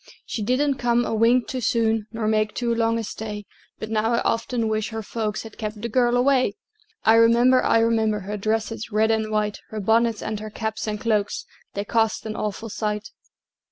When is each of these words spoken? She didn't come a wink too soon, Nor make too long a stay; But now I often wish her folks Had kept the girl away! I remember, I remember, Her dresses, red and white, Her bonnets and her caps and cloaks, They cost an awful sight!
She 0.25 0.41
didn't 0.41 0.77
come 0.79 1.05
a 1.05 1.13
wink 1.13 1.47
too 1.47 1.61
soon, 1.61 2.07
Nor 2.11 2.27
make 2.27 2.55
too 2.55 2.73
long 2.73 2.97
a 2.97 3.03
stay; 3.03 3.45
But 3.77 3.91
now 3.91 4.13
I 4.13 4.21
often 4.21 4.67
wish 4.67 4.89
her 4.89 5.03
folks 5.03 5.43
Had 5.43 5.59
kept 5.59 5.79
the 5.79 5.89
girl 5.89 6.17
away! 6.17 6.55
I 7.03 7.13
remember, 7.13 7.63
I 7.63 7.77
remember, 7.81 8.21
Her 8.21 8.35
dresses, 8.35 8.91
red 8.91 9.11
and 9.11 9.29
white, 9.29 9.59
Her 9.69 9.79
bonnets 9.79 10.23
and 10.23 10.39
her 10.39 10.49
caps 10.49 10.87
and 10.87 10.99
cloaks, 10.99 11.45
They 11.75 11.85
cost 11.85 12.25
an 12.25 12.35
awful 12.35 12.69
sight! 12.69 13.11